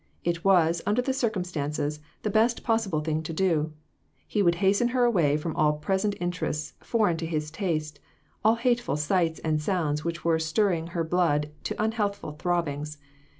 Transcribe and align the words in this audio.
It 0.23 0.43
was, 0.43 0.81
under 0.87 0.99
the 1.03 1.13
circumstances, 1.13 1.99
the 2.23 2.31
best 2.31 2.63
possible 2.63 3.01
thing 3.01 3.21
to 3.21 3.31
do; 3.31 3.71
he 4.27 4.41
would 4.41 4.55
hasten 4.55 4.87
her 4.87 5.03
away 5.03 5.37
from 5.37 5.55
all 5.55 5.73
present 5.73 6.15
interests 6.19 6.73
foreign 6.79 7.17
to 7.17 7.25
his 7.27 7.51
taste, 7.51 7.99
all 8.43 8.55
hateful 8.55 8.97
sights 8.97 9.37
and 9.43 9.61
sounds 9.61 10.03
which 10.03 10.25
were 10.25 10.39
stirring 10.39 10.87
her 10.87 11.03
blood 11.03 11.51
to 11.65 11.75
unhealthful 11.79 12.31
throbbings. 12.31 12.97